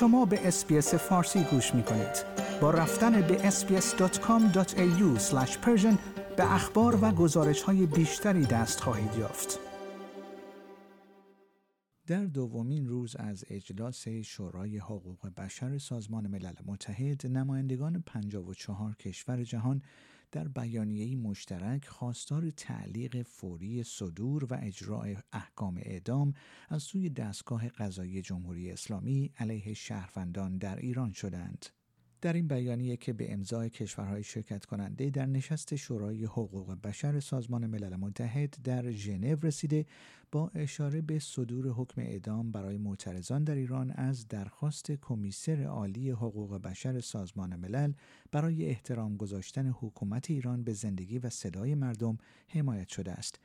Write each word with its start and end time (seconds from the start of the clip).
شما 0.00 0.24
به 0.24 0.48
اسپیس 0.48 0.94
فارسی 0.94 1.44
گوش 1.44 1.74
می 1.74 1.82
کنید. 1.82 2.24
با 2.60 2.70
رفتن 2.70 3.20
به 3.20 3.50
sbs.com.au 3.50 5.32
به 6.36 6.54
اخبار 6.54 7.04
و 7.04 7.10
گزارش 7.10 7.62
های 7.62 7.86
بیشتری 7.86 8.46
دست 8.46 8.80
خواهید 8.80 9.14
یافت. 9.18 9.58
در 12.06 12.24
دومین 12.24 12.88
روز 12.88 13.16
از 13.16 13.44
اجلاس 13.50 14.08
شورای 14.08 14.78
حقوق 14.78 15.28
بشر 15.36 15.78
سازمان 15.78 16.26
ملل 16.26 16.54
متحد 16.66 17.26
نمایندگان 17.26 18.02
54 18.06 18.94
کشور 18.94 19.44
جهان 19.44 19.82
در 20.32 20.48
بیانیه‌ای 20.48 21.16
مشترک 21.16 21.86
خواستار 21.86 22.50
تعلیق 22.50 23.22
فوری 23.22 23.82
صدور 23.82 24.44
و 24.44 24.58
اجرای 24.62 25.16
احکام 25.32 25.76
اعدام 25.76 26.34
از 26.68 26.82
سوی 26.82 27.10
دستگاه 27.10 27.68
قضایی 27.68 28.22
جمهوری 28.22 28.70
اسلامی 28.72 29.32
علیه 29.38 29.74
شهروندان 29.74 30.58
در 30.58 30.76
ایران 30.76 31.12
شدند. 31.12 31.77
در 32.20 32.32
این 32.32 32.48
بیانیه 32.48 32.96
که 32.96 33.12
به 33.12 33.32
امضای 33.32 33.70
کشورهای 33.70 34.22
شرکت 34.22 34.64
کننده 34.64 35.10
در 35.10 35.26
نشست 35.26 35.76
شورای 35.76 36.24
حقوق 36.24 36.76
بشر 36.82 37.20
سازمان 37.20 37.66
ملل 37.66 37.96
متحد 37.96 38.54
در 38.64 38.90
ژنو 38.90 39.36
رسیده 39.42 39.86
با 40.32 40.50
اشاره 40.54 41.00
به 41.00 41.18
صدور 41.18 41.68
حکم 41.68 42.00
اعدام 42.00 42.52
برای 42.52 42.78
معترضان 42.78 43.44
در 43.44 43.54
ایران 43.54 43.90
از 43.90 44.28
درخواست 44.28 44.92
کمیسر 44.92 45.62
عالی 45.64 46.10
حقوق 46.10 46.56
بشر 46.62 47.00
سازمان 47.00 47.56
ملل 47.56 47.92
برای 48.32 48.66
احترام 48.66 49.16
گذاشتن 49.16 49.66
حکومت 49.66 50.30
ایران 50.30 50.62
به 50.62 50.72
زندگی 50.72 51.18
و 51.18 51.30
صدای 51.30 51.74
مردم 51.74 52.18
حمایت 52.48 52.88
شده 52.88 53.12
است. 53.12 53.40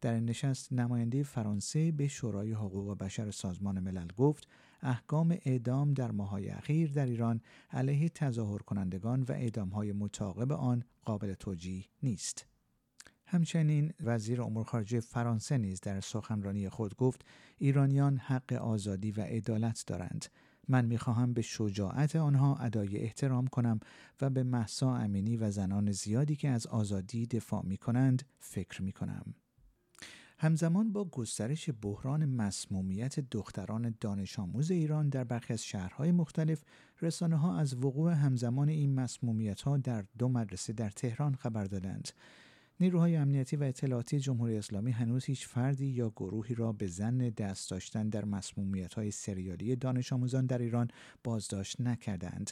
در 0.00 0.14
این 0.14 0.24
نشست 0.24 0.72
نماینده 0.72 1.22
فرانسه 1.22 1.92
به 1.92 2.08
شورای 2.08 2.52
حقوق 2.52 2.98
بشر 2.98 3.30
سازمان 3.30 3.80
ملل 3.80 4.08
گفت 4.16 4.48
احکام 4.84 5.36
اعدام 5.44 5.94
در 5.94 6.10
ماهای 6.10 6.48
اخیر 6.48 6.92
در 6.92 7.06
ایران 7.06 7.40
علیه 7.70 8.08
تظاهر 8.08 8.58
کنندگان 8.58 9.22
و 9.22 9.32
اعدام 9.32 9.68
های 9.68 9.92
متعاقب 9.92 10.52
آن 10.52 10.84
قابل 11.04 11.34
توجیه 11.34 11.84
نیست. 12.02 12.46
همچنین 13.26 13.92
وزیر 14.00 14.42
امور 14.42 14.64
خارجه 14.64 15.00
فرانسه 15.00 15.58
نیز 15.58 15.80
در 15.80 16.00
سخنرانی 16.00 16.68
خود 16.68 16.96
گفت 16.96 17.24
ایرانیان 17.58 18.16
حق 18.16 18.52
آزادی 18.52 19.12
و 19.12 19.20
عدالت 19.20 19.84
دارند 19.86 20.26
من 20.68 20.84
می‌خواهم 20.84 21.32
به 21.32 21.42
شجاعت 21.42 22.16
آنها 22.16 22.56
ادای 22.56 22.98
احترام 22.98 23.46
کنم 23.46 23.80
و 24.20 24.30
به 24.30 24.42
محسا 24.42 24.96
امینی 24.96 25.36
و 25.36 25.50
زنان 25.50 25.92
زیادی 25.92 26.36
که 26.36 26.48
از 26.48 26.66
آزادی 26.66 27.26
دفاع 27.26 27.64
می 27.64 27.76
کنند 27.76 28.22
فکر 28.38 28.82
می 28.82 28.92
کنم. 28.92 29.34
همزمان 30.38 30.92
با 30.92 31.04
گسترش 31.04 31.70
بحران 31.82 32.24
مسمومیت 32.24 33.20
دختران 33.20 33.94
دانش 34.00 34.38
آموز 34.38 34.70
ایران 34.70 35.08
در 35.08 35.24
برخی 35.24 35.52
از 35.52 35.64
شهرهای 35.64 36.12
مختلف 36.12 36.62
رسانه 37.02 37.36
ها 37.36 37.58
از 37.58 37.84
وقوع 37.84 38.12
همزمان 38.12 38.68
این 38.68 38.94
مسمومیت 38.94 39.60
ها 39.60 39.76
در 39.76 40.04
دو 40.18 40.28
مدرسه 40.28 40.72
در 40.72 40.90
تهران 40.90 41.34
خبر 41.34 41.64
دادند 41.64 42.08
نیروهای 42.80 43.16
امنیتی 43.16 43.56
و 43.56 43.62
اطلاعاتی 43.62 44.20
جمهوری 44.20 44.56
اسلامی 44.56 44.90
هنوز 44.90 45.24
هیچ 45.24 45.48
فردی 45.48 45.86
یا 45.86 46.10
گروهی 46.10 46.54
را 46.54 46.72
به 46.72 46.86
زن 46.86 47.18
دست 47.18 47.70
داشتن 47.70 48.08
در 48.08 48.24
مسمومیت 48.24 48.94
های 48.94 49.10
سریالی 49.10 49.76
دانش 49.76 50.12
آموزان 50.12 50.46
در 50.46 50.58
ایران 50.58 50.88
بازداشت 51.24 51.80
نکردند. 51.80 52.50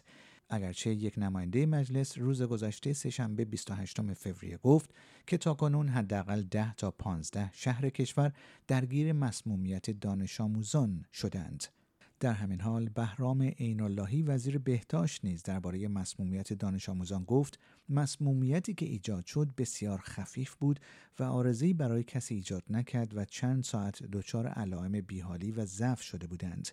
اگرچه 0.53 0.91
یک 0.91 1.14
نماینده 1.19 1.67
مجلس 1.67 2.19
روز 2.19 2.42
گذشته 2.42 2.92
سهشنبه 2.92 3.45
28 3.45 4.14
فوریه 4.14 4.56
گفت 4.56 4.91
که 5.27 5.39
تاکنون 5.39 5.89
حداقل 5.89 6.42
10 6.42 6.75
تا 6.75 6.91
15 6.91 7.50
شهر 7.53 7.89
کشور 7.89 8.33
درگیر 8.67 9.12
مسمومیت 9.12 9.91
دانش 9.91 10.41
آموزان 10.41 11.05
شدند. 11.12 11.64
در 12.20 12.33
همین 12.33 12.61
حال 12.61 12.89
بهرام 12.89 13.42
عین 13.42 13.81
اللهی 13.81 14.22
وزیر 14.22 14.59
بهداشت 14.59 15.25
نیز 15.25 15.43
درباره 15.43 15.88
مسمومیت 15.88 16.53
دانش 16.53 16.88
آموزان 16.88 17.25
گفت 17.25 17.59
مسمومیتی 17.88 18.75
که 18.75 18.87
ایجاد 18.87 19.27
شد 19.27 19.48
بسیار 19.59 19.98
خفیف 19.98 20.54
بود 20.54 20.81
و 21.19 21.22
آرزی 21.22 21.75
برای 21.75 22.04
کسی 22.04 22.34
ایجاد 22.34 22.62
نکرد 22.71 23.16
و 23.16 23.25
چند 23.25 23.65
ساعت 23.65 24.03
دچار 24.03 24.47
علائم 24.47 25.00
بیحالی 25.00 25.50
و 25.50 25.65
ضعف 25.65 26.03
شده 26.03 26.27
بودند 26.27 26.69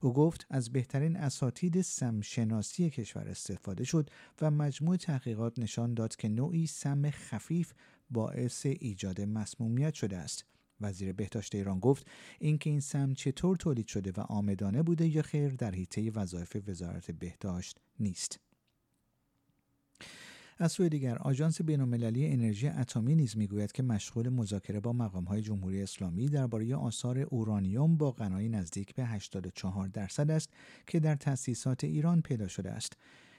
او 0.00 0.12
گفت 0.12 0.46
از 0.50 0.72
بهترین 0.72 1.16
اساتید 1.16 1.80
سمشناسی 1.80 2.90
کشور 2.90 3.28
استفاده 3.28 3.84
شد 3.84 4.10
و 4.40 4.50
مجموع 4.50 4.96
تحقیقات 4.96 5.58
نشان 5.58 5.94
داد 5.94 6.16
که 6.16 6.28
نوعی 6.28 6.66
سم 6.66 7.10
خفیف 7.10 7.72
باعث 8.10 8.66
ایجاد 8.66 9.20
مسمومیت 9.20 9.94
شده 9.94 10.16
است. 10.16 10.44
وزیر 10.80 11.12
بهداشت 11.12 11.54
ایران 11.54 11.80
گفت 11.80 12.06
اینکه 12.40 12.70
این 12.70 12.80
سم 12.80 13.14
چطور 13.14 13.56
تولید 13.56 13.86
شده 13.86 14.12
و 14.16 14.20
آمدانه 14.20 14.82
بوده 14.82 15.06
یا 15.06 15.22
خیر 15.22 15.48
در 15.54 15.74
حیطه 15.74 16.10
وظایف 16.10 16.56
وزارت 16.68 17.10
بهداشت 17.10 17.78
نیست. 18.00 18.45
از 20.58 20.72
سوی 20.72 20.88
دیگر 20.88 21.18
آژانس 21.18 21.62
بینالمللی 21.62 22.26
انرژی 22.26 22.68
اتمی 22.68 23.14
نیز 23.14 23.36
می‌گوید 23.36 23.72
که 23.72 23.82
مشغول 23.82 24.28
مذاکره 24.28 24.80
با 24.80 24.92
مقامهای 24.92 25.42
جمهوری 25.42 25.82
اسلامی 25.82 26.28
درباره 26.28 26.76
آثار 26.76 27.18
اورانیوم 27.18 27.96
با 27.96 28.10
غنای 28.10 28.48
نزدیک 28.48 28.94
به 28.94 29.04
84 29.04 29.88
درصد 29.88 30.30
است 30.30 30.50
که 30.86 31.00
در 31.00 31.14
تأسیسات 31.14 31.84
ایران 31.84 32.22
پیدا 32.22 32.48
شده 32.48 32.70
است 32.70 32.92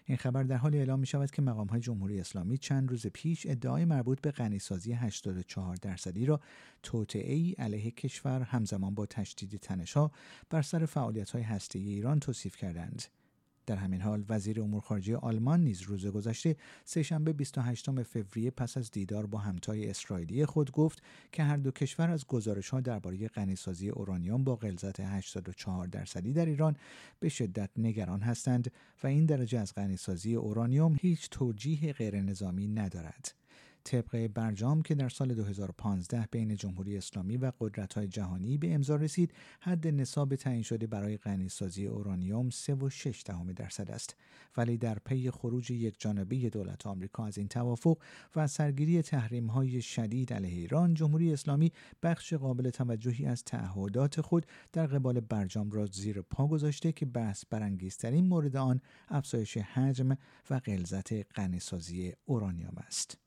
این 0.05 0.17
خبر 0.17 0.43
در 0.43 0.57
حال 0.57 0.75
اعلام 0.75 0.99
می 0.99 1.05
شود 1.05 1.31
که 1.31 1.41
مقام 1.41 1.67
های 1.67 1.79
جمهوری 1.79 2.19
اسلامی 2.19 2.57
چند 2.57 2.89
روز 2.89 3.07
پیش 3.07 3.45
ادعای 3.45 3.85
مربوط 3.85 4.21
به 4.21 4.31
غنیسازی 4.31 4.93
84 4.93 5.75
درصدی 5.75 6.25
را 6.25 6.39
توطعه 6.83 7.33
ای 7.33 7.51
علیه 7.51 7.91
کشور 7.91 8.41
همزمان 8.41 8.95
با 8.95 9.05
تشدید 9.05 9.59
تنشها 9.59 10.11
بر 10.49 10.61
سر 10.61 10.85
فعالیت 10.85 11.29
های 11.29 11.43
هسته 11.43 11.79
ایران 11.79 12.19
توصیف 12.19 12.55
کردند. 12.55 13.03
در 13.67 13.75
همین 13.75 14.01
حال 14.01 14.25
وزیر 14.29 14.61
امور 14.61 14.81
خارجه 14.81 15.17
آلمان 15.17 15.61
نیز 15.61 15.81
روز 15.81 16.05
گذشته 16.05 16.55
سهشنبه 16.85 17.33
28 17.33 18.03
فوریه 18.03 18.51
پس 18.51 18.77
از 18.77 18.91
دیدار 18.91 19.25
با 19.25 19.37
همتای 19.37 19.89
اسرائیلی 19.89 20.45
خود 20.45 20.71
گفت 20.71 21.01
که 21.31 21.43
هر 21.43 21.57
دو 21.57 21.71
کشور 21.71 22.09
از 22.09 22.27
گزارش 22.27 22.69
ها 22.69 22.81
درباره 22.81 23.27
غنیسازی 23.27 23.89
اورانیوم 23.89 24.43
با 24.43 24.55
غلظت 24.55 24.99
84 24.99 25.87
درصدی 25.87 26.33
در 26.33 26.45
ایران 26.45 26.75
به 27.19 27.29
شدت 27.29 27.69
نگران 27.77 28.21
هستند 28.21 28.71
و 29.03 29.07
این 29.07 29.25
درجه 29.25 29.59
از 29.59 29.73
غنیسازی 29.75 30.35
اورانیوم 30.35 30.97
هیچ 31.01 31.29
توجیه 31.29 31.93
غیرنظامی 31.93 32.67
ندارد. 32.67 33.33
طبق 33.87 34.27
برجام 34.27 34.81
که 34.81 34.95
در 34.95 35.09
سال 35.09 35.33
2015 35.33 36.27
بین 36.31 36.55
جمهوری 36.55 36.97
اسلامی 36.97 37.37
و 37.37 37.51
قدرت‌های 37.59 38.07
جهانی 38.07 38.57
به 38.57 38.73
امضا 38.73 38.95
رسید 38.95 39.33
حد 39.61 39.87
نصاب 39.87 40.35
تعیین 40.35 40.61
شده 40.61 40.87
برای 40.87 41.17
غنیسازی 41.17 41.87
اورانیوم 41.87 42.49
3.6 42.49 43.53
درصد 43.55 43.91
است. 43.91 44.15
ولی 44.57 44.77
در 44.77 44.97
پی 45.05 45.31
خروج 45.31 45.71
یک 45.71 45.95
جانبه 45.99 46.49
دولت 46.49 46.87
آمریکا 46.87 47.25
از 47.25 47.37
این 47.37 47.47
توافق 47.47 47.97
و 48.35 48.47
سرگیری 48.47 49.03
های 49.49 49.81
شدید 49.81 50.33
علیه 50.33 50.55
ایران 50.55 50.93
جمهوری 50.93 51.33
اسلامی 51.33 51.71
بخش 52.03 52.33
قابل 52.33 52.69
توجهی 52.69 53.25
از 53.25 53.43
تعهدات 53.43 54.21
خود 54.21 54.45
در 54.73 54.87
قبال 54.87 55.19
برجام 55.19 55.71
را 55.71 55.85
زیر 55.85 56.21
پا 56.21 56.47
گذاشته 56.47 56.91
که 56.91 57.05
بحث 57.05 57.43
برانگیزترین 57.49 58.27
مورد 58.27 58.55
آن 58.55 58.81
افزایش 59.07 59.57
حجم 59.57 60.17
و 60.49 60.59
غلظت 60.59 61.13
غنیسازی 61.35 62.13
اورانیوم 62.25 62.75
است. 62.77 63.26